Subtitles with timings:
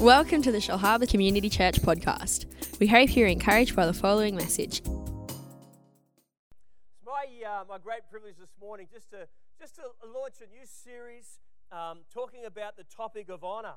[0.00, 2.46] Welcome to the Shellharbour Community Church podcast.
[2.80, 4.78] We hope you're encouraged by the following message.
[4.78, 4.88] It's
[7.04, 9.28] my, uh, my great privilege this morning just to,
[9.60, 11.38] just to launch a new series
[11.70, 13.74] um, talking about the topic of honour.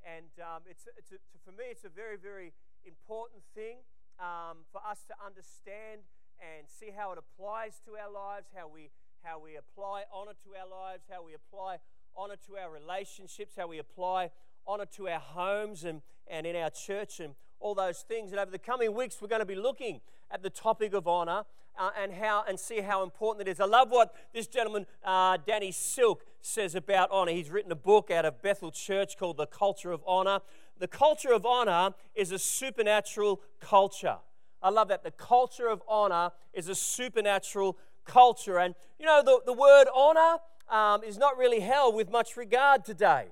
[0.00, 2.54] And um, it's, it's a, for me, it's a very, very
[2.86, 3.76] important thing
[4.18, 6.08] um, for us to understand
[6.40, 8.88] and see how it applies to our lives, how we,
[9.22, 11.80] how we apply honour to our lives, how we apply
[12.16, 14.30] honour to our relationships, how we apply
[14.68, 18.32] honour to our homes and, and in our church and all those things.
[18.32, 21.44] And over the coming weeks, we're going to be looking at the topic of honour
[21.78, 23.60] uh, and how and see how important it is.
[23.60, 27.32] I love what this gentleman, uh, Danny Silk, says about honour.
[27.32, 30.40] He's written a book out of Bethel Church called The Culture of Honour.
[30.78, 34.18] The culture of honour is a supernatural culture.
[34.62, 35.04] I love that.
[35.04, 38.58] The culture of honour is a supernatural culture.
[38.58, 40.38] And you know, the, the word honour
[40.68, 43.26] um, is not really held with much regard today.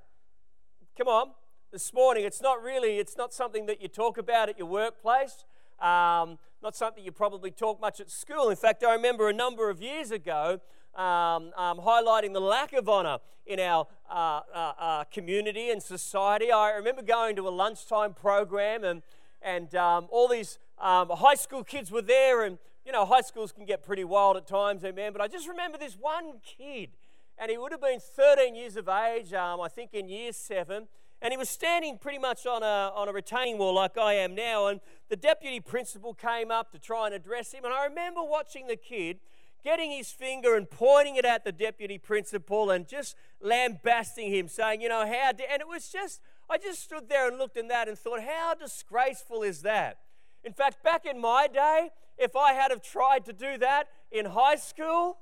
[0.97, 1.31] Come on,
[1.73, 5.45] this morning, it's not really, it's not something that you talk about at your workplace.
[5.81, 8.49] Um, not something you probably talk much at school.
[8.49, 10.61] In fact, I remember a number of years ago
[10.95, 16.53] um, um, highlighting the lack of honour in our uh, uh, uh, community and society.
[16.53, 19.03] I remember going to a lunchtime program and,
[19.43, 22.57] and um, all these um, high school kids were there and
[22.87, 25.13] you know, high schools can get pretty wild at times, amen.
[25.13, 26.91] But I just remember this one kid
[27.39, 30.89] and he would have been 13 years of age, um, I think in year seven.
[31.21, 34.35] And he was standing pretty much on a, on a retaining wall like I am
[34.35, 34.67] now.
[34.67, 37.65] And the deputy principal came up to try and address him.
[37.65, 39.21] And I remember watching the kid
[39.65, 44.83] getting his finger and pointing it at the deputy principal and just lambasting him, saying,
[44.83, 45.31] you know, how.
[45.31, 48.55] and it was just, I just stood there and looked at that and thought, how
[48.55, 49.99] disgraceful is that?
[50.45, 54.27] In fact, back in my day, if I had have tried to do that in
[54.27, 55.17] high school,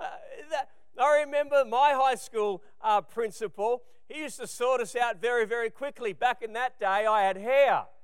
[0.00, 0.06] uh,
[0.50, 5.44] that, I remember my high school uh, principal, he used to sort us out very,
[5.44, 6.12] very quickly.
[6.12, 7.84] Back in that day, I had hair.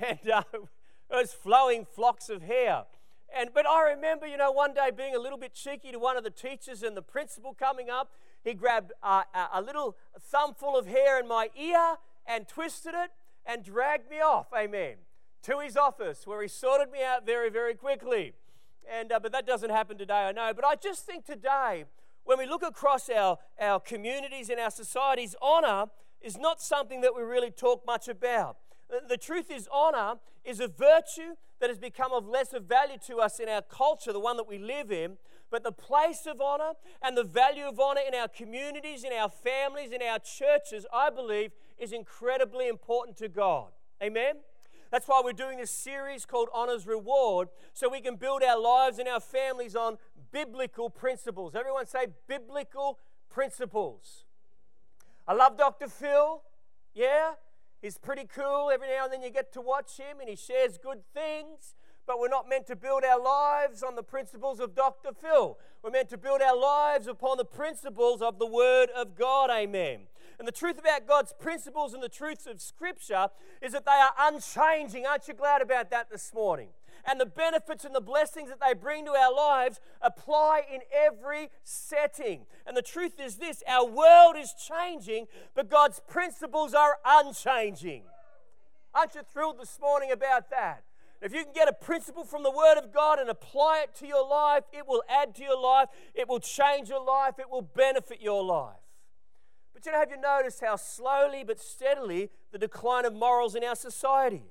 [0.00, 2.84] And uh, it was flowing flocks of hair.
[3.36, 6.16] And, but I remember, you know, one day being a little bit cheeky to one
[6.16, 8.12] of the teachers and the principal coming up.
[8.42, 9.22] He grabbed uh,
[9.52, 11.96] a little thumbful of hair in my ear
[12.26, 13.10] and twisted it
[13.44, 14.94] and dragged me off, amen,
[15.42, 18.34] to his office where he sorted me out very, very quickly.
[18.92, 20.52] And, uh, but that doesn't happen today, I know.
[20.54, 21.84] But I just think today,
[22.24, 25.86] when we look across our, our communities and our societies, honor
[26.20, 28.56] is not something that we really talk much about.
[29.08, 30.14] The, truth is, honor
[30.44, 34.20] is a virtue that has become of lesser value to us in our culture, the
[34.20, 35.16] one that we live in.
[35.50, 39.30] But the place of honor and the value of honor in our communities, in our
[39.30, 43.68] families, in our churches, I believe, is incredibly important to God.
[44.02, 44.36] Amen?
[44.90, 48.98] That's why we're doing this series called Honor's Reward, so we can build our lives
[48.98, 49.98] and our families on
[50.30, 51.54] biblical principles.
[51.54, 52.98] Everyone say biblical
[53.28, 54.24] principles.
[55.26, 55.88] I love Dr.
[55.88, 56.42] Phil.
[56.94, 57.32] Yeah,
[57.82, 58.70] he's pretty cool.
[58.72, 61.74] Every now and then you get to watch him and he shares good things.
[62.06, 65.10] But we're not meant to build our lives on the principles of Dr.
[65.12, 65.58] Phil.
[65.82, 69.50] We're meant to build our lives upon the principles of the Word of God.
[69.50, 70.02] Amen.
[70.38, 73.28] And the truth about God's principles and the truths of Scripture
[73.60, 75.06] is that they are unchanging.
[75.06, 76.68] Aren't you glad about that this morning?
[77.08, 81.50] And the benefits and the blessings that they bring to our lives apply in every
[81.62, 82.46] setting.
[82.66, 88.02] And the truth is this our world is changing, but God's principles are unchanging.
[88.94, 90.82] Aren't you thrilled this morning about that?
[91.22, 94.06] If you can get a principle from the Word of God and apply it to
[94.06, 97.62] your life, it will add to your life, it will change your life, it will
[97.62, 98.76] benefit your life.
[99.72, 103.64] But you know, have you noticed how slowly but steadily the decline of morals in
[103.64, 104.44] our society?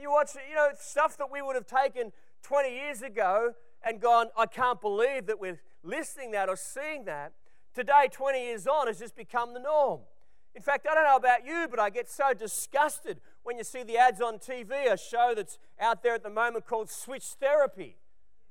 [0.00, 2.12] You watch, you know, stuff that we would have taken
[2.42, 7.32] 20 years ago and gone, I can't believe that we're listening that or seeing that.
[7.74, 10.00] Today, 20 years on, has just become the norm.
[10.54, 13.84] In fact, I don't know about you, but I get so disgusted when you see
[13.84, 17.96] the ads on TV, a show that's out there at the moment called Switch Therapy.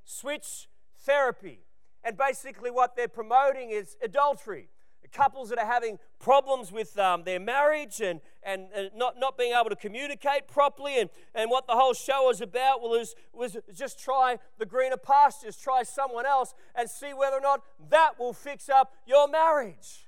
[0.05, 0.69] Switch
[0.99, 1.59] Therapy.
[2.01, 4.69] And basically, what they're promoting is adultery
[5.11, 9.53] couples that are having problems with um, their marriage and, and, and, not, not being
[9.53, 10.99] able to communicate properly.
[10.99, 15.57] And, and what the whole show was about was, was just try the greener pastures,
[15.57, 20.07] try someone else, and see whether or not that will fix up your marriage.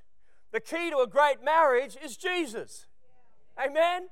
[0.51, 2.87] The key to a great marriage is Jesus.
[3.57, 4.09] Amen?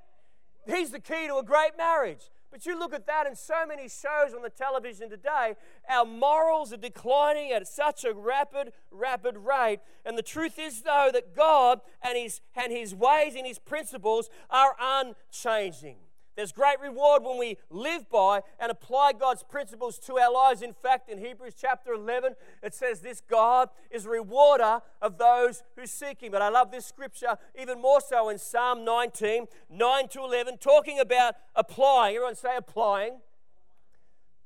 [0.67, 2.29] He's the key to a great marriage.
[2.51, 5.56] But you look at that in so many shows on the television today,
[5.89, 9.79] our morals are declining at such a rapid, rapid rate.
[10.06, 14.29] And the truth is, though, that God and His, and his ways and His principles
[14.50, 15.97] are unchanging.
[16.36, 20.62] There's great reward when we live by and apply God's principles to our lives.
[20.62, 25.64] In fact, in Hebrews chapter 11, it says this God is a rewarder of those
[25.78, 26.32] who seek Him.
[26.34, 31.00] But I love this scripture even more so in Psalm 19, 9 to 11, talking
[31.00, 32.16] about applying.
[32.16, 33.20] Everyone say applying.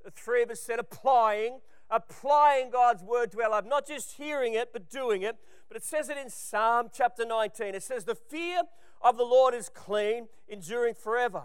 [0.06, 1.60] The three of us said applying,
[1.90, 5.38] applying God's word to our life, not just hearing it, but doing it.
[5.68, 7.74] But it says it in Psalm chapter 19.
[7.74, 8.62] It says, The fear
[9.02, 11.44] of the Lord is clean, enduring forever.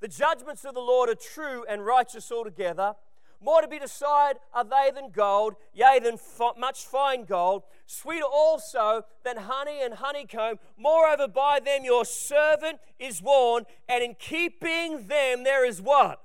[0.00, 2.94] The judgments of the Lord are true and righteous altogether.
[3.40, 6.18] More to be desired are they than gold, yea, than
[6.58, 10.58] much fine gold, sweeter also than honey and honeycomb.
[10.78, 16.20] Moreover, by them your servant is warned, and in keeping them there is what?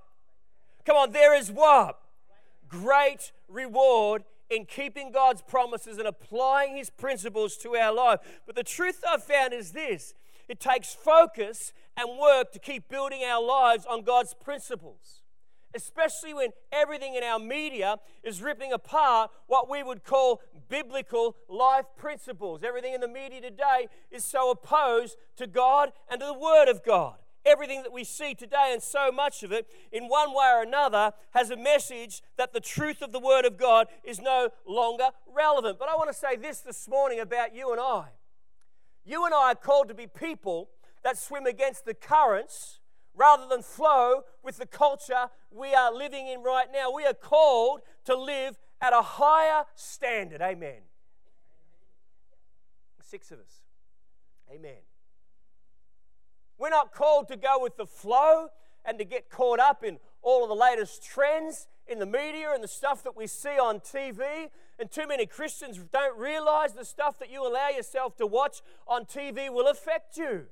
[0.85, 2.00] Come on, there is what?
[2.67, 8.19] Great reward in keeping God's promises and applying His principles to our life.
[8.45, 10.13] But the truth I've found is this
[10.51, 15.21] it takes focus and work to keep building our lives on God's principles,
[15.74, 21.86] especially when everything in our media is ripping apart what we would call biblical life
[21.95, 22.63] principles.
[22.63, 26.83] Everything in the media today is so opposed to God and to the Word of
[26.83, 27.15] God.
[27.45, 31.13] Everything that we see today, and so much of it, in one way or another,
[31.31, 35.80] has a message that the truth of the Word of God is no longer relevant.
[35.80, 38.09] But I want to say this this morning about you and I.
[39.06, 40.69] You and I are called to be people
[41.03, 42.80] that swim against the currents
[43.15, 46.92] rather than flow with the culture we are living in right now.
[46.92, 50.42] We are called to live at a higher standard.
[50.42, 50.81] Amen.
[53.03, 53.62] Six of us.
[54.53, 54.77] Amen.
[56.57, 58.48] We're not called to go with the flow
[58.86, 62.63] and to get caught up in all of the latest trends in the media and
[62.63, 64.50] the stuff that we see on TV.
[64.80, 69.06] And too many Christians don't realize the stuff that you allow yourself to watch on
[69.06, 70.48] TV will affect you.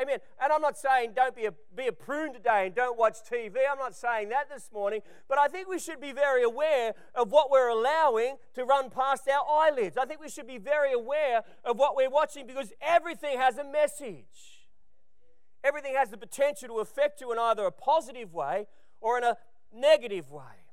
[0.00, 0.18] Amen.
[0.42, 3.56] And I'm not saying don't be a, be a prune today and don't watch TV.
[3.70, 5.00] I'm not saying that this morning.
[5.28, 9.28] But I think we should be very aware of what we're allowing to run past
[9.28, 9.96] our eyelids.
[9.96, 13.64] I think we should be very aware of what we're watching because everything has a
[13.64, 14.66] message.
[15.64, 18.66] Everything has the potential to affect you in either a positive way
[19.00, 19.36] or in a
[19.72, 20.64] negative way.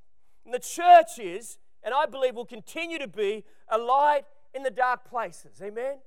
[0.46, 4.24] And the church is, and I believe will continue to be, a light
[4.54, 5.62] in the dark places.
[5.62, 5.98] Amen?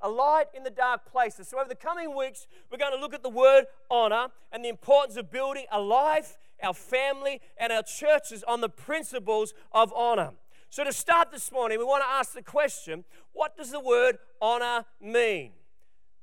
[0.00, 1.48] A light in the dark places.
[1.48, 4.68] So, over the coming weeks, we're going to look at the word honor and the
[4.68, 10.32] importance of building a life, our family, and our churches on the principles of honor.
[10.70, 14.18] So, to start this morning, we want to ask the question what does the word
[14.40, 15.52] honor mean?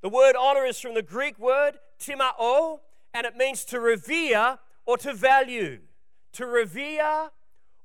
[0.01, 2.79] The word honor is from the Greek word timao,
[3.13, 5.79] and it means to revere or to value.
[6.35, 7.29] To revere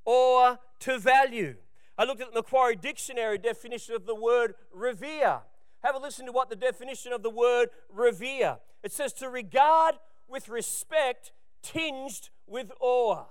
[0.05, 1.57] or to value.
[1.97, 5.41] I looked at the Macquarie Dictionary definition of the word revere.
[5.83, 8.59] Have a listen to what the definition of the word revere.
[8.83, 9.97] It says to regard
[10.29, 11.33] with respect
[11.63, 13.25] tinged with awe.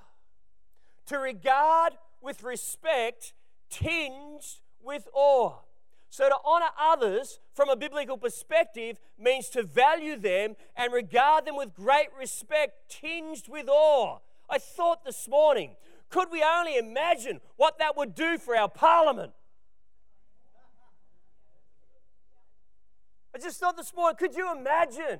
[1.08, 3.34] To regard with respect
[3.70, 5.58] tinged with awe.
[6.12, 11.56] So, to honor others from a biblical perspective means to value them and regard them
[11.56, 14.20] with great respect, tinged with awe.
[14.50, 15.76] I thought this morning,
[16.10, 19.32] could we only imagine what that would do for our parliament?
[23.34, 25.20] I just thought this morning, could you imagine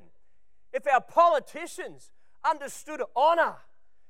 [0.74, 2.12] if our politicians
[2.44, 3.58] understood honor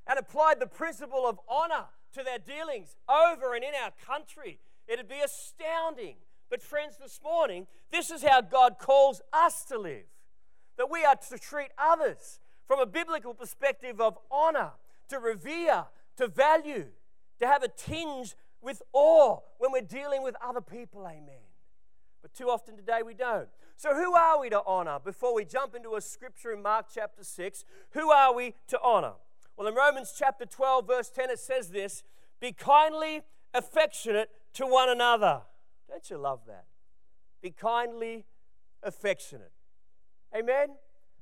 [0.07, 4.59] and applied the principle of honor to their dealings over and in our country?
[4.87, 6.15] It'd be astounding.
[6.49, 10.05] But, friends, this morning, this is how God calls us to live
[10.77, 14.71] that we are to treat others from a biblical perspective of honor,
[15.09, 15.85] to revere,
[16.17, 16.87] to value,
[17.39, 21.05] to have a tinge with awe when we're dealing with other people.
[21.05, 21.43] Amen.
[22.21, 23.47] But too often today we don't.
[23.77, 24.99] So, who are we to honor?
[25.03, 29.13] Before we jump into a scripture in Mark chapter 6, who are we to honor?
[29.55, 32.03] Well, in Romans chapter 12, verse 10, it says this
[32.41, 33.21] Be kindly
[33.53, 35.41] affectionate to one another.
[35.87, 36.65] Don't you love that?
[37.41, 38.25] Be kindly
[38.83, 39.53] affectionate.
[40.35, 40.69] Amen?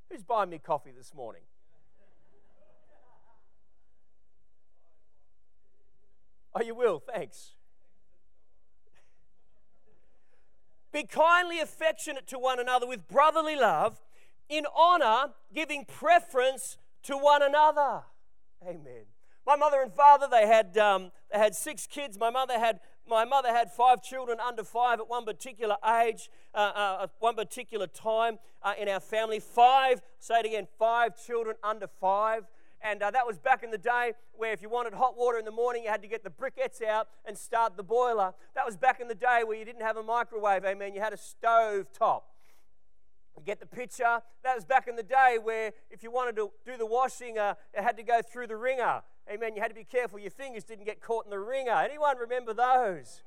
[0.09, 1.43] Who's buying me coffee this morning?
[6.57, 7.53] Oh, you will, thanks.
[10.91, 14.01] Be kindly affectionate to one another with brotherly love,
[14.49, 18.01] in honor, giving preference to one another.
[18.63, 19.03] Amen.
[19.45, 22.17] My mother and father, they had, um, they had six kids.
[22.17, 26.57] My mother had my mother had five children under five at one particular age, uh,
[26.57, 29.39] uh, at one particular time uh, in our family.
[29.39, 32.43] Five, say it again, five children under five.
[32.81, 35.45] And uh, that was back in the day where if you wanted hot water in
[35.45, 38.33] the morning, you had to get the briquettes out and start the boiler.
[38.55, 40.93] That was back in the day where you didn't have a microwave, amen.
[40.93, 42.27] You had a stove top.
[43.35, 44.21] You get the picture?
[44.43, 47.55] That was back in the day where if you wanted to do the washing, uh,
[47.73, 49.01] it had to go through the wringer.
[49.31, 49.55] Amen.
[49.55, 51.71] You had to be careful your fingers didn't get caught in the wringer.
[51.71, 53.23] Anyone remember those?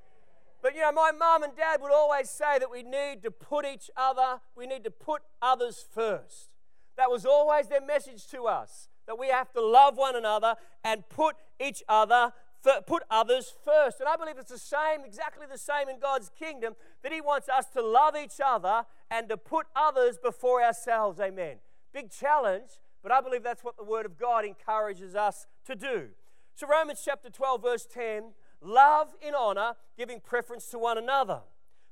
[0.62, 3.64] But you know, my mum and dad would always say that we need to put
[3.64, 6.50] each other, we need to put others first.
[6.96, 11.02] That was always their message to us that we have to love one another and
[11.08, 12.32] put each other
[12.86, 14.00] put others first.
[14.00, 17.48] And I believe it's the same, exactly the same in God's kingdom, that He wants
[17.48, 21.18] us to love each other and to put others before ourselves.
[21.18, 21.56] Amen.
[21.92, 22.68] Big challenge,
[23.02, 26.08] but I believe that's what the Word of God encourages us to do.
[26.54, 31.40] So, Romans chapter 12, verse 10 love in honor, giving preference to one another.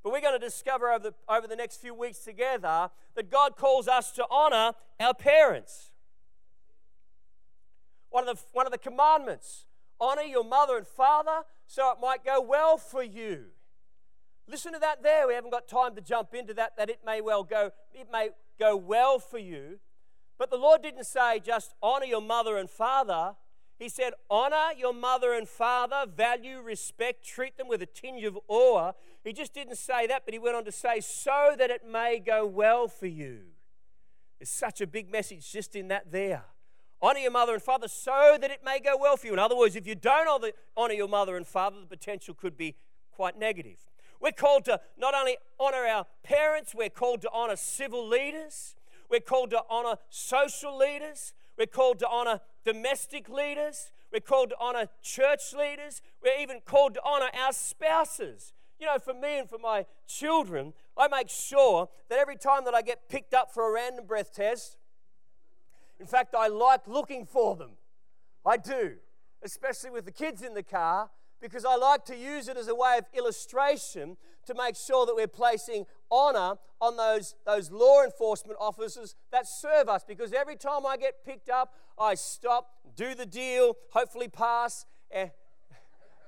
[0.04, 3.56] But we're going to discover over the, over the next few weeks together that God
[3.56, 5.92] calls us to honor our parents.
[8.10, 9.66] One of the, one of the commandments
[10.00, 13.46] honor your mother and father so it might go well for you.
[14.48, 15.28] Listen to that there.
[15.28, 18.30] We haven't got time to jump into that, that it may well go, it may
[18.58, 19.78] go well for you.
[20.38, 23.34] But the Lord didn't say just honor your mother and father.
[23.78, 28.38] He said, honor your mother and father, value, respect, treat them with a tinge of
[28.48, 28.92] awe.
[29.22, 32.18] He just didn't say that, but he went on to say, so that it may
[32.18, 33.40] go well for you.
[34.38, 36.44] There's such a big message just in that there.
[37.00, 39.32] Honor your mother and father so that it may go well for you.
[39.32, 42.74] In other words, if you don't honor your mother and father, the potential could be
[43.12, 43.76] quite negative.
[44.20, 48.74] We're called to not only honor our parents, we're called to honor civil leaders,
[49.08, 54.56] we're called to honor social leaders, we're called to honor domestic leaders, we're called to
[54.58, 58.52] honor church leaders, we're even called to honor our spouses.
[58.80, 62.74] You know, for me and for my children, I make sure that every time that
[62.74, 64.77] I get picked up for a random breath test,
[66.00, 67.70] in fact, I like looking for them.
[68.46, 68.94] I do,
[69.42, 72.74] especially with the kids in the car, because I like to use it as a
[72.74, 78.56] way of illustration to make sure that we're placing honor on those, those law enforcement
[78.60, 80.04] officers that serve us.
[80.06, 85.28] Because every time I get picked up, I stop, do the deal, hopefully pass, eh,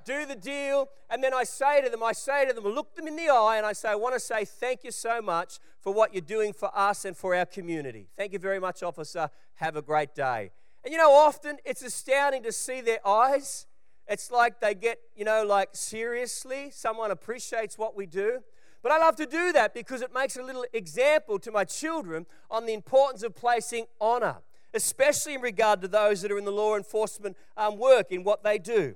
[0.05, 3.07] do the deal, and then I say to them, I say to them, look them
[3.07, 5.93] in the eye, and I say, I want to say thank you so much for
[5.93, 8.09] what you're doing for us and for our community.
[8.17, 9.31] Thank you very much, officer.
[9.55, 10.51] Have a great day.
[10.85, 13.67] And you know, often it's astounding to see their eyes.
[14.07, 18.41] It's like they get, you know, like seriously, someone appreciates what we do.
[18.83, 22.27] But I love to do that because it makes a little example to my children
[22.51, 24.37] on the importance of placing honor,
[24.73, 28.43] especially in regard to those that are in the law enforcement um, work in what
[28.43, 28.95] they do.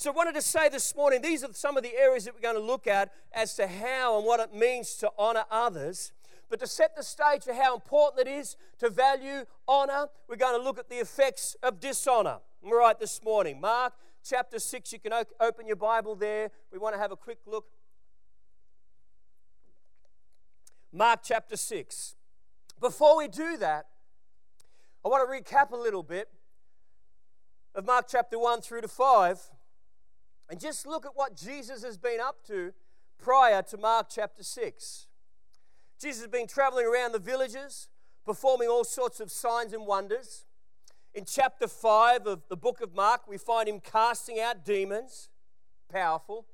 [0.00, 2.40] So, I wanted to say this morning these are some of the areas that we're
[2.40, 6.12] going to look at as to how and what it means to honor others.
[6.48, 10.56] But to set the stage for how important it is to value honor, we're going
[10.56, 12.38] to look at the effects of dishonor.
[12.62, 13.92] All right, this morning, Mark
[14.24, 16.52] chapter 6, you can open your Bible there.
[16.72, 17.66] We want to have a quick look.
[20.92, 22.14] Mark chapter 6.
[22.80, 23.86] Before we do that,
[25.04, 26.28] I want to recap a little bit
[27.74, 29.50] of Mark chapter 1 through to 5
[30.48, 32.72] and just look at what Jesus has been up to
[33.18, 35.06] prior to Mark chapter 6.
[36.00, 37.88] Jesus has been traveling around the villages,
[38.24, 40.46] performing all sorts of signs and wonders.
[41.14, 45.30] In chapter 5 of the book of Mark, we find him casting out demons.
[45.90, 46.46] Powerful.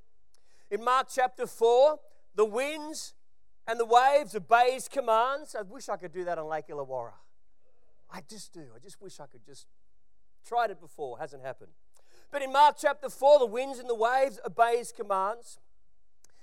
[0.70, 1.98] In Mark chapter 4,
[2.34, 3.14] the winds
[3.66, 5.54] and the waves obey his commands.
[5.54, 7.12] I wish I could do that on Lake Illawarra.
[8.10, 8.64] I just do.
[8.74, 9.66] I just wish I could just.
[10.46, 11.72] Tried it before, hasn't happened.
[12.34, 15.60] But in Mark chapter 4, the winds and the waves obey his commands.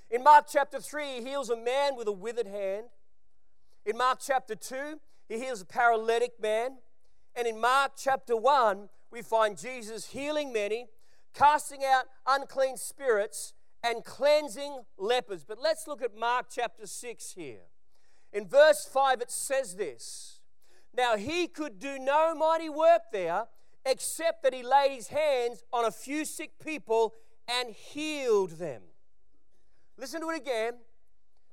[0.10, 2.86] In Mark chapter 3, he heals a man with a withered hand.
[3.86, 6.78] In Mark chapter 2, he heals a paralytic man.
[7.36, 10.88] And in Mark chapter 1, we find Jesus healing many,
[11.34, 15.44] casting out unclean spirits, and cleansing lepers.
[15.44, 17.64] But let's look at Mark chapter 6 here.
[18.32, 20.40] In verse 5, it says this
[20.96, 23.48] Now he could do no mighty work there
[23.86, 27.14] except that he laid his hands on a few sick people
[27.48, 28.82] and healed them.
[29.98, 30.74] Listen to it again.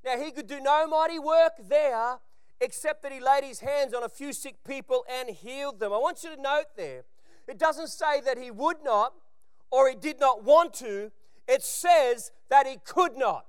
[0.04, 2.18] Now, he could do no mighty work there
[2.60, 5.92] except that he laid his hands on a few sick people and healed them.
[5.92, 7.04] I want you to note there,
[7.46, 9.12] it doesn't say that he would not
[9.70, 11.10] or he did not want to,
[11.46, 13.46] it says that he could not.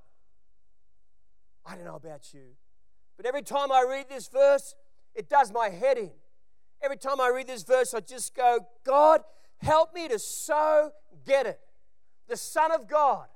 [1.66, 2.56] I don't know about you,
[3.18, 4.76] but every time I read this verse,
[5.16, 6.12] it does my head in.
[6.82, 9.22] Every time I read this verse, I just go, God,
[9.58, 10.92] help me to so
[11.26, 11.60] get it.
[12.28, 13.28] The Son of God,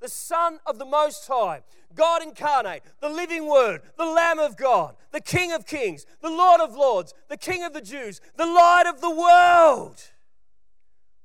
[0.00, 1.62] the Son of the Most High,
[1.94, 6.60] God incarnate, the living Word, the Lamb of God, the King of Kings, the Lord
[6.60, 10.02] of Lords, the King of the Jews, the light of the world,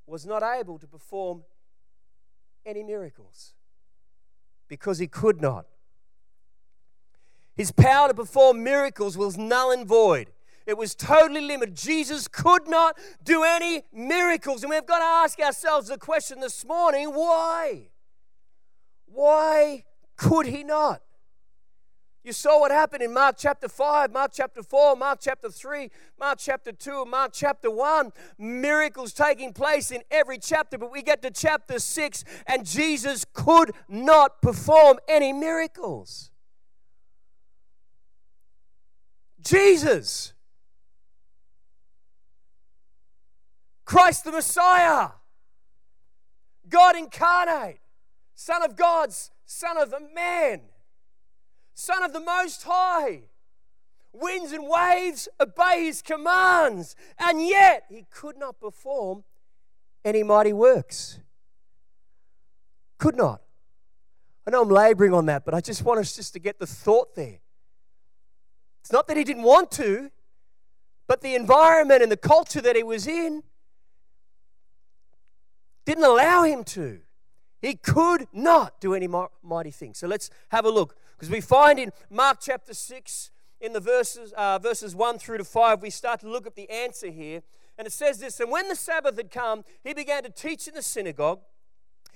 [0.08, 1.44] was not able to perform
[2.66, 3.54] any miracles
[4.68, 5.66] because he could not.
[7.56, 10.30] His power to perform miracles was null and void.
[10.70, 11.76] It was totally limited.
[11.76, 14.62] Jesus could not do any miracles.
[14.62, 17.90] And we've got to ask ourselves the question this morning why?
[19.08, 19.86] Why
[20.16, 21.02] could he not?
[22.24, 26.38] You saw what happened in Mark chapter 5, Mark chapter 4, Mark chapter 3, Mark
[26.38, 28.12] chapter 2, and Mark chapter 1.
[28.38, 33.72] Miracles taking place in every chapter, but we get to chapter 6, and Jesus could
[33.88, 36.30] not perform any miracles.
[39.42, 40.34] Jesus.
[43.90, 45.10] Christ the Messiah,
[46.70, 47.80] God incarnate,
[48.36, 50.62] Son of God's Son of a man,
[51.74, 53.24] Son of the Most High.
[54.14, 59.24] Winds and waves obey his commands, and yet he could not perform
[60.06, 61.18] any mighty works.
[63.00, 63.42] Could not.
[64.46, 66.68] I know I'm laboring on that, but I just want us just to get the
[66.68, 67.40] thought there.
[68.82, 70.12] It's not that he didn't want to,
[71.08, 73.42] but the environment and the culture that he was in
[75.90, 77.00] didn't allow him to.
[77.62, 79.96] He could not do any mighty thing.
[79.96, 80.96] So let's have a look.
[81.14, 85.44] Because we find in Mark chapter 6, in the verses, uh, verses 1 through to
[85.44, 87.42] 5, we start to look at the answer here.
[87.78, 90.76] And it says this And when the Sabbath had come, he began to teach in
[90.76, 91.40] the synagogue.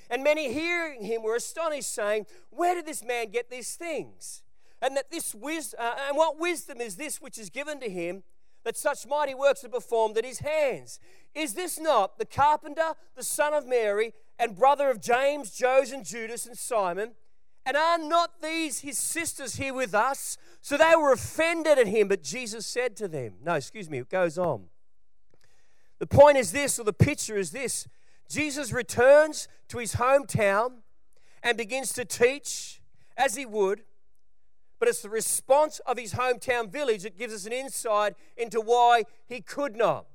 [0.09, 4.43] And many hearing him were astonished, saying, Where did this man get these things?
[4.81, 8.23] And that this wisdom, uh, and what wisdom is this which is given to him
[8.63, 10.99] that such mighty works are performed at his hands.
[11.35, 16.05] Is this not the carpenter, the son of Mary, and brother of James, Joseph, and
[16.05, 17.11] Judas, and Simon?
[17.65, 20.37] And are not these his sisters here with us?
[20.61, 24.09] So they were offended at him, but Jesus said to them, No, excuse me, it
[24.09, 24.65] goes on.
[25.99, 27.87] The point is this, or the picture is this
[28.29, 30.79] Jesus returns to his hometown
[31.41, 32.81] and begins to teach
[33.15, 33.83] as he would
[34.83, 39.03] but it's the response of his hometown village that gives us an insight into why
[39.25, 40.05] he could not.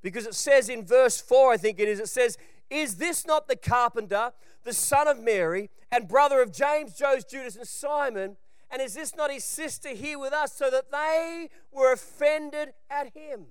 [0.00, 2.38] Because it says in verse 4, I think it is, it says,
[2.70, 4.30] Is this not the carpenter,
[4.62, 8.36] the son of Mary, and brother of James, Joseph, Judas, and Simon?
[8.70, 10.52] And is this not his sister here with us?
[10.52, 13.46] So that they were offended at him.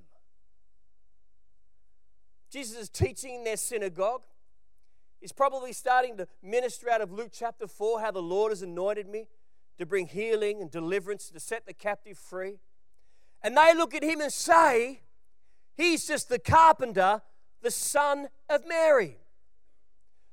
[2.50, 4.22] Jesus is teaching in their synagogue.
[5.20, 9.10] He's probably starting to minister out of Luke chapter 4 how the Lord has anointed
[9.10, 9.28] me
[9.82, 12.60] to bring healing and deliverance, to set the captive free.
[13.44, 15.02] And they look at him and say,
[15.76, 17.22] He's just the carpenter,
[17.62, 19.18] the son of Mary.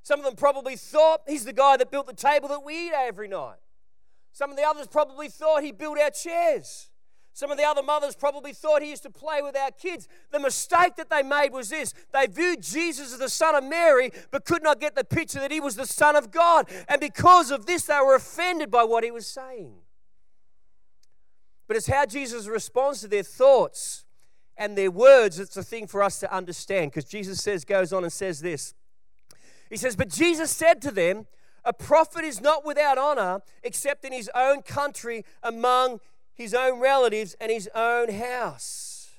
[0.03, 2.93] Some of them probably thought he's the guy that built the table that we eat
[2.95, 3.57] every night.
[4.33, 6.91] Some of the others probably thought he built our chairs.
[7.39, 10.09] Some of the other mothers probably thought he used to play with our kids.
[10.33, 14.11] The mistake that they made was this they viewed Jesus as the son of Mary,
[14.33, 16.69] but could not get the picture that he was the son of God.
[16.89, 19.73] And because of this, they were offended by what he was saying.
[21.69, 24.05] But it's how Jesus responds to their thoughts
[24.57, 26.91] and their words that's the thing for us to understand.
[26.91, 28.75] Because Jesus says, goes on and says this.
[29.71, 31.29] He says, But Jesus said to them,
[31.65, 36.01] A prophet is not without honor except in his own country among
[36.39, 39.11] his own relatives, and his own house.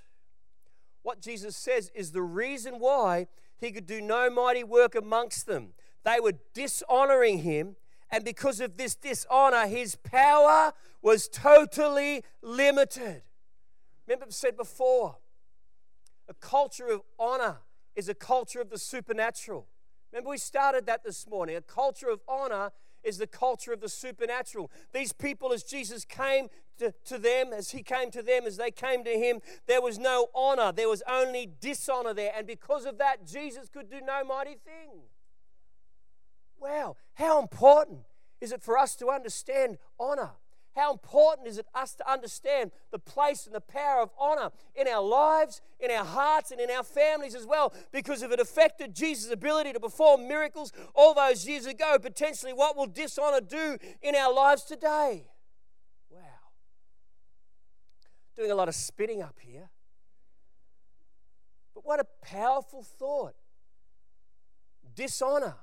[1.03, 3.27] What Jesus says is the reason why
[3.59, 5.73] he could do no mighty work amongst them.
[6.05, 7.75] They were dishonoring him,
[8.09, 13.21] and because of this dishonor, his power was totally limited.
[14.07, 15.17] Remember, I've said before,
[16.27, 17.57] a culture of honor
[17.95, 19.67] is a culture of the supernatural.
[20.11, 21.55] Remember, we started that this morning.
[21.57, 22.71] A culture of honor
[23.03, 24.71] is the culture of the supernatural.
[24.93, 28.71] These people, as Jesus came to, to them, as he came to them, as they
[28.71, 32.31] came to him, there was no honor, there was only dishonor there.
[32.35, 35.01] And because of that, Jesus could do no mighty thing.
[36.59, 37.99] Wow, how important
[38.41, 40.31] is it for us to understand honor?
[40.75, 44.87] How important is it us to understand the place and the power of honor in
[44.87, 47.73] our lives, in our hearts, and in our families as well?
[47.91, 52.77] Because if it affected Jesus' ability to perform miracles all those years ago, potentially what
[52.77, 55.25] will dishonor do in our lives today?
[56.09, 56.19] Wow.
[58.35, 59.69] Doing a lot of spitting up here.
[61.73, 63.33] But what a powerful thought.
[64.95, 65.55] Dishonor.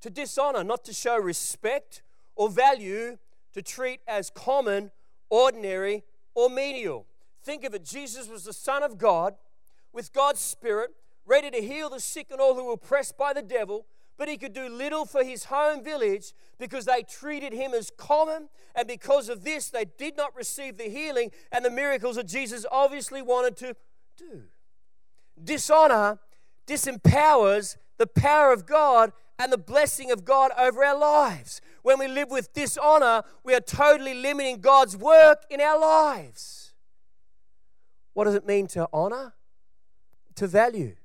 [0.00, 2.02] To dishonor, not to show respect
[2.36, 3.18] or value
[3.58, 4.92] to treat as common,
[5.30, 6.04] ordinary,
[6.36, 7.06] or menial.
[7.42, 9.34] Think of it Jesus was the Son of God
[9.92, 10.90] with God's Spirit,
[11.26, 13.84] ready to heal the sick and all who were oppressed by the devil,
[14.16, 18.48] but he could do little for his home village because they treated him as common,
[18.76, 22.64] and because of this, they did not receive the healing and the miracles that Jesus
[22.70, 23.74] obviously wanted to
[24.16, 24.44] do.
[25.42, 26.20] Dishonor
[26.64, 31.60] disempowers the power of God and the blessing of God over our lives.
[31.82, 36.72] When we live with dishonor, we are totally limiting God's work in our lives.
[38.14, 39.34] What does it mean to honor?
[40.36, 40.96] To value,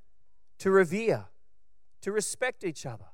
[0.59, 1.25] to revere,
[2.01, 3.05] to respect each other.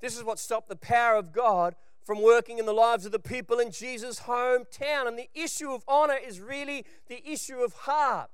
[0.00, 3.20] This is what stopped the power of God from working in the lives of the
[3.20, 5.06] people in Jesus' hometown.
[5.06, 8.30] And the issue of honor is really the issue of heart.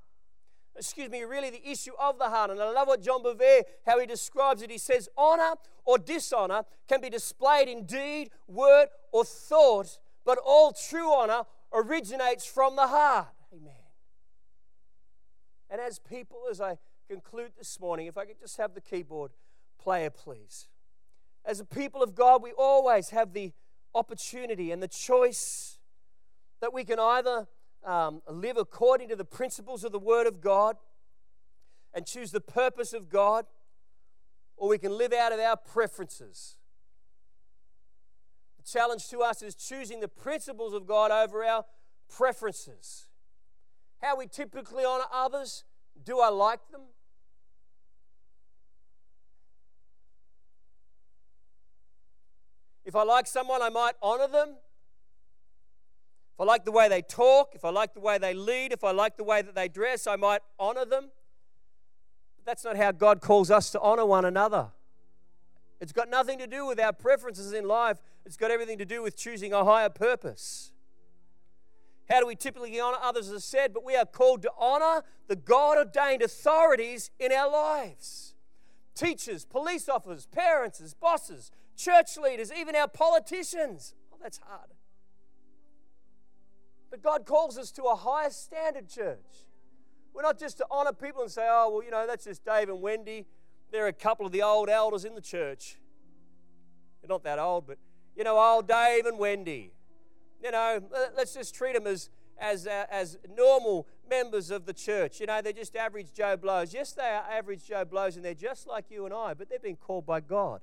[0.78, 2.50] Excuse me, really the issue of the heart.
[2.50, 4.70] And I love what John Bevere, how he describes it.
[4.70, 10.72] He says, honor or dishonor can be displayed in deed, word, or thought, but all
[10.72, 13.28] true honor originates from the heart.
[13.52, 13.72] Amen.
[15.68, 19.32] And as people, as I conclude this morning, if I could just have the keyboard
[19.78, 20.68] player, please.
[21.44, 23.52] As a people of God, we always have the
[23.94, 25.78] opportunity and the choice
[26.60, 27.48] that we can either
[27.84, 30.76] um, live according to the principles of the Word of God
[31.94, 33.46] and choose the purpose of God,
[34.56, 36.56] or we can live out of our preferences.
[38.58, 41.64] The challenge to us is choosing the principles of God over our
[42.08, 43.06] preferences.
[44.02, 45.64] How we typically honor others.
[46.04, 46.82] Do I like them?
[52.84, 54.56] If I like someone, I might honor them.
[56.38, 58.84] If I like the way they talk, if I like the way they lead, if
[58.84, 61.10] I like the way that they dress, I might honor them.
[62.36, 64.68] But that's not how God calls us to honor one another.
[65.80, 69.02] It's got nothing to do with our preferences in life, it's got everything to do
[69.02, 70.70] with choosing a higher purpose.
[72.08, 73.74] How do we typically honor others, as I said?
[73.74, 78.34] But we are called to honor the God ordained authorities in our lives
[78.94, 83.94] teachers, police officers, parents, bosses, church leaders, even our politicians.
[84.12, 84.70] Oh, that's hard.
[86.90, 89.46] But God calls us to a higher standard, church.
[90.14, 92.68] We're not just to honor people and say, oh, well, you know, that's just Dave
[92.68, 93.26] and Wendy.
[93.70, 95.76] They're a couple of the old elders in the church.
[97.00, 97.78] They're not that old, but,
[98.16, 99.72] you know, old Dave and Wendy.
[100.42, 100.80] You know,
[101.16, 105.20] let's just treat them as, as, uh, as normal members of the church.
[105.20, 106.72] You know, they're just average Joe Blows.
[106.72, 109.62] Yes, they are average Joe Blows, and they're just like you and I, but they've
[109.62, 110.62] been called by God.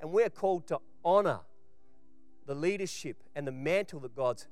[0.00, 1.40] And we're called to honor
[2.46, 4.46] the leadership and the mantle that God's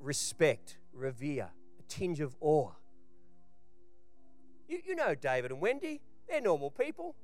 [0.00, 2.70] respect, revere, a tinge of awe.
[4.68, 7.14] You, you know David and Wendy, they're normal people.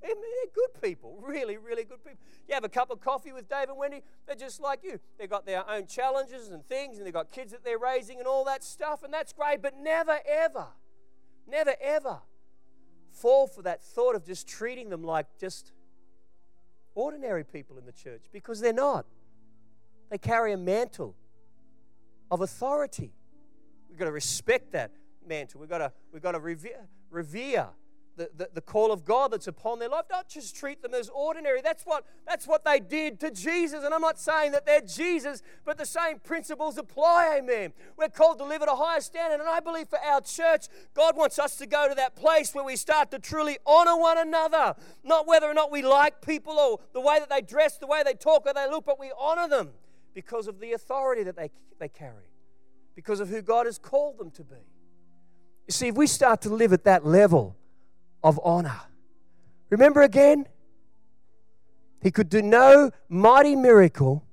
[0.00, 2.20] They're, they're good people, really, really good people.
[2.46, 5.00] You have a cup of coffee with Dave and Wendy, they're just like you.
[5.18, 8.26] They've got their own challenges and things, and they've got kids that they're raising and
[8.26, 10.68] all that stuff, and that's great, but never, ever,
[11.46, 12.20] never, ever
[13.10, 15.72] fall for that thought of just treating them like just
[16.94, 19.06] ordinary people in the church because they're not.
[20.10, 21.14] They carry a mantle
[22.30, 23.12] of authority.
[23.88, 24.92] We've got to respect that
[25.26, 25.60] mantle.
[25.60, 27.68] We've got to, we've got to revere, revere
[28.18, 30.06] the, the, the, call of God that's upon their life.
[30.10, 31.62] Don't just treat them as ordinary.
[31.62, 33.84] That's what, that's what they did to Jesus.
[33.84, 37.72] And I'm not saying that they're Jesus, but the same principles apply, amen.
[37.96, 39.40] We're called to live at a higher standard.
[39.40, 42.64] And I believe for our church, God wants us to go to that place where
[42.64, 44.74] we start to truly honor one another.
[45.04, 48.02] Not whether or not we like people or the way that they dress, the way
[48.04, 49.70] they talk, or they look, but we honor them
[50.18, 52.26] because of the authority that they, they carry,
[52.96, 54.56] because of who God has called them to be.
[55.68, 57.54] You see, if we start to live at that level,
[58.24, 58.80] of honor.
[59.70, 60.48] Remember again?
[62.02, 64.24] He could do no mighty miracle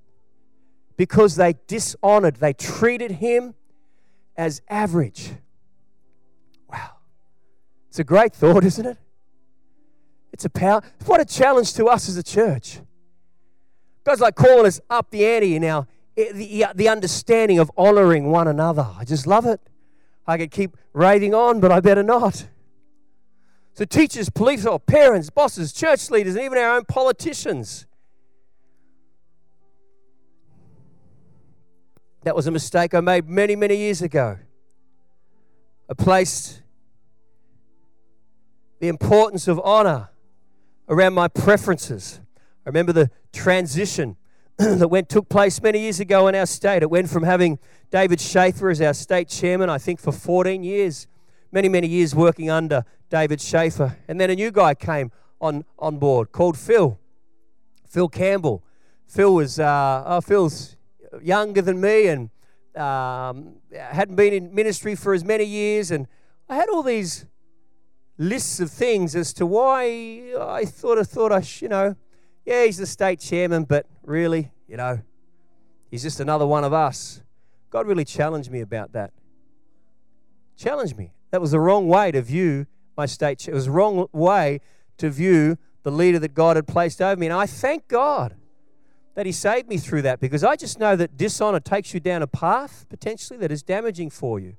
[0.98, 3.54] because they dishonored, they treated him
[4.36, 5.34] as average.
[6.68, 6.94] Wow.
[7.90, 8.98] It's a great thought, isn't it?
[10.34, 10.82] It's a power.
[11.06, 12.80] What a challenge to us as a church.
[14.06, 18.88] God's like calling us up the ante our the, the understanding of honoring one another.
[18.98, 19.60] I just love it.
[20.26, 22.48] I could keep raving on, but I better not.
[23.74, 27.86] So, teachers, police, or parents, bosses, church leaders, and even our own politicians.
[32.24, 34.38] That was a mistake I made many, many years ago.
[35.90, 36.62] I placed
[38.80, 40.10] the importance of honor
[40.88, 42.20] around my preferences.
[42.66, 44.18] I remember the transition
[44.58, 46.82] that went took place many years ago in our state.
[46.82, 47.60] It went from having
[47.92, 51.06] David Schaefer as our state chairman, I think, for 14 years,
[51.52, 53.98] many, many years working under David Schaefer.
[54.08, 56.98] And then a new guy came on, on board called Phil,
[57.88, 58.64] Phil Campbell.
[59.06, 60.76] Phil was, uh, oh, Phil's
[61.22, 62.30] younger than me and
[62.76, 65.92] um, hadn't been in ministry for as many years.
[65.92, 66.08] And
[66.50, 67.28] I had all these
[68.18, 71.96] lists of things as to why I thought I thought I, you know,
[72.46, 75.02] yeah, he's the state chairman, but really, you know,
[75.90, 77.22] he's just another one of us.
[77.70, 79.12] God really challenged me about that.
[80.56, 81.12] Challenged me.
[81.32, 83.48] That was the wrong way to view my state.
[83.48, 84.62] It was the wrong way
[84.98, 87.28] to view the leader that God had placed over me.
[87.28, 88.36] And I thank God
[89.16, 92.22] that He saved me through that because I just know that dishonor takes you down
[92.22, 94.56] a path potentially that is damaging for you.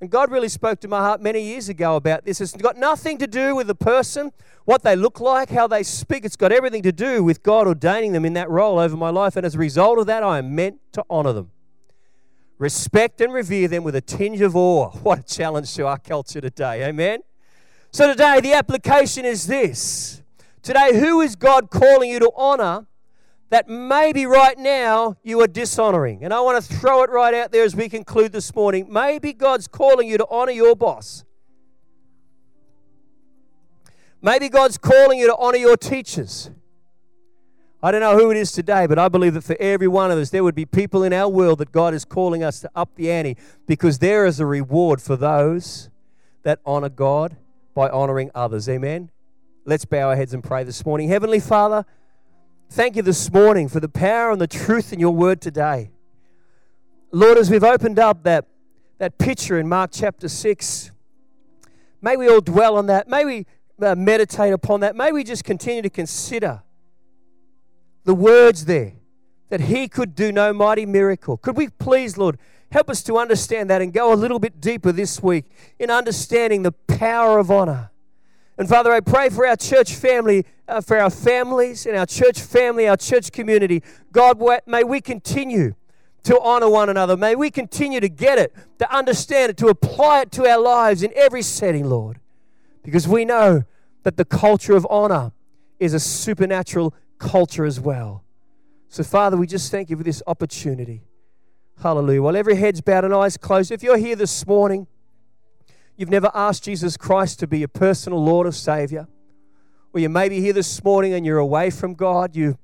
[0.00, 2.40] And God really spoke to my heart many years ago about this.
[2.40, 4.32] It's got nothing to do with the person,
[4.64, 6.24] what they look like, how they speak.
[6.24, 9.36] It's got everything to do with God ordaining them in that role over my life.
[9.36, 11.50] And as a result of that, I am meant to honor them.
[12.56, 14.90] Respect and revere them with a tinge of awe.
[15.02, 16.84] What a challenge to our culture today.
[16.84, 17.20] Amen.
[17.90, 20.22] So, today, the application is this.
[20.62, 22.86] Today, who is God calling you to honor
[23.50, 26.24] that maybe right now you are dishonoring.
[26.24, 28.86] And I want to throw it right out there as we conclude this morning.
[28.90, 31.24] Maybe God's calling you to honor your boss.
[34.22, 36.50] Maybe God's calling you to honor your teachers.
[37.82, 40.18] I don't know who it is today, but I believe that for every one of
[40.18, 42.94] us, there would be people in our world that God is calling us to up
[42.94, 43.36] the ante
[43.66, 45.88] because there is a reward for those
[46.42, 47.36] that honor God
[47.74, 48.68] by honoring others.
[48.68, 49.10] Amen.
[49.64, 51.08] Let's bow our heads and pray this morning.
[51.08, 51.86] Heavenly Father,
[52.72, 55.90] Thank you this morning for the power and the truth in your word today.
[57.10, 58.46] Lord, as we've opened up that,
[58.98, 60.92] that picture in Mark chapter 6,
[62.00, 63.08] may we all dwell on that.
[63.08, 63.46] May we
[63.82, 64.94] uh, meditate upon that.
[64.94, 66.62] May we just continue to consider
[68.04, 68.92] the words there
[69.48, 71.38] that he could do no mighty miracle.
[71.38, 72.38] Could we please, Lord,
[72.70, 75.46] help us to understand that and go a little bit deeper this week
[75.80, 77.90] in understanding the power of honor
[78.60, 82.40] and Father, I pray for our church family, uh, for our families and our church
[82.40, 83.82] family, our church community.
[84.12, 85.74] God, may we continue
[86.22, 87.16] to honor one another.
[87.16, 91.02] May we continue to get it, to understand it, to apply it to our lives
[91.02, 92.20] in every setting, Lord.
[92.82, 93.64] Because we know
[94.02, 95.32] that the culture of honor
[95.78, 98.24] is a supernatural culture as well.
[98.88, 101.02] So, Father, we just thank you for this opportunity.
[101.82, 102.22] Hallelujah.
[102.22, 104.86] While every head's bowed and eyes closed, if you're here this morning,
[105.96, 109.06] you've never asked Jesus Christ to be your personal Lord or Savior,
[109.92, 112.58] or you may be here this morning and you're away from God, you,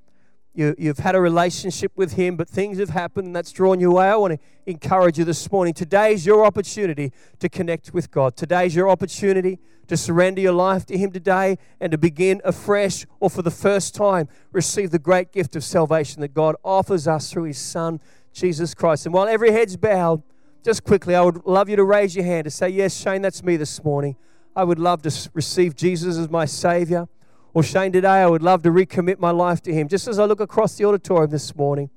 [0.54, 3.90] you, you've had a relationship with Him, but things have happened and that's drawn you
[3.90, 5.74] away, I want to encourage you this morning.
[5.74, 8.36] Today's your opportunity to connect with God.
[8.36, 9.58] Today's your opportunity
[9.88, 13.94] to surrender your life to Him today and to begin afresh or for the first
[13.94, 18.00] time receive the great gift of salvation that God offers us through His Son,
[18.32, 19.06] Jesus Christ.
[19.06, 20.22] And while every head's bowed,
[20.64, 23.42] just quickly, I would love you to raise your hand to say, Yes, Shane, that's
[23.42, 24.16] me this morning.
[24.56, 27.08] I would love to receive Jesus as my Savior.
[27.57, 29.88] Or, Shane, today I would love to recommit my life to Him.
[29.88, 31.88] Just as I look across the auditorium this morning,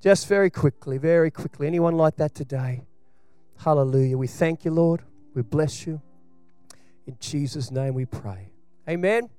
[0.00, 1.66] just very quickly, very quickly.
[1.66, 2.82] Anyone like that today?
[3.58, 4.16] Hallelujah.
[4.16, 5.02] We thank you, Lord.
[5.34, 6.00] We bless you.
[7.08, 8.50] In Jesus' name we pray.
[8.88, 9.30] Amen.